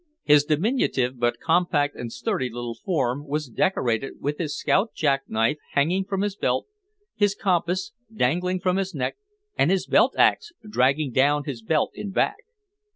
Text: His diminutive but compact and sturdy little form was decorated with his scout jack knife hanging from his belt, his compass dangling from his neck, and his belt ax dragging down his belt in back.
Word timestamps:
His 0.23 0.45
diminutive 0.45 1.19
but 1.19 1.39
compact 1.39 1.95
and 1.95 2.11
sturdy 2.11 2.49
little 2.51 2.73
form 2.73 3.27
was 3.27 3.49
decorated 3.51 4.13
with 4.19 4.39
his 4.39 4.57
scout 4.57 4.95
jack 4.95 5.29
knife 5.29 5.59
hanging 5.73 6.05
from 6.05 6.21
his 6.21 6.35
belt, 6.35 6.65
his 7.15 7.35
compass 7.35 7.91
dangling 8.11 8.59
from 8.61 8.77
his 8.77 8.95
neck, 8.95 9.15
and 9.59 9.69
his 9.69 9.85
belt 9.85 10.15
ax 10.17 10.51
dragging 10.67 11.11
down 11.11 11.43
his 11.43 11.61
belt 11.61 11.91
in 11.93 12.09
back. 12.09 12.37